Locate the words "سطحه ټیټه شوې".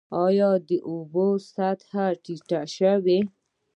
1.53-3.19